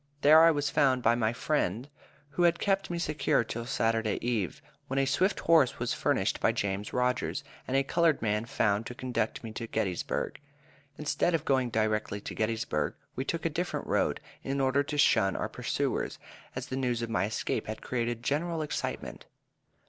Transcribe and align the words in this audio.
There 0.21 0.41
I 0.43 0.49
was 0.49 0.71
found 0.71 1.03
by 1.03 1.13
my 1.13 1.31
friend, 1.31 1.87
who 2.29 2.51
kept 2.53 2.89
me 2.89 2.97
secure 2.97 3.43
till 3.43 3.67
Saturday 3.67 4.17
eve, 4.27 4.59
when 4.87 4.97
a 4.97 5.05
swift 5.05 5.41
horse 5.41 5.77
was 5.77 5.93
furnished 5.93 6.39
by 6.39 6.51
James 6.53 6.91
Rogers, 6.91 7.43
and 7.67 7.77
a 7.77 7.83
colored 7.83 8.19
man 8.19 8.45
found 8.45 8.87
to 8.87 8.95
conduct 8.95 9.43
me 9.43 9.51
to 9.51 9.67
Gettysburg. 9.67 10.39
Instead 10.97 11.35
of 11.35 11.45
going 11.45 11.69
direct 11.69 12.25
to 12.25 12.33
Gettysburg, 12.33 12.95
we 13.15 13.23
took 13.23 13.45
a 13.45 13.49
different 13.51 13.85
road, 13.85 14.19
in 14.41 14.59
order 14.59 14.81
to 14.81 14.97
shun 14.97 15.35
our 15.35 15.47
pursuers, 15.47 16.17
as 16.55 16.65
the 16.65 16.75
news 16.77 17.03
of 17.03 17.09
my 17.11 17.25
escape 17.25 17.67
had 17.67 17.83
created 17.83 18.23
general 18.23 18.63
excitement. 18.63 19.27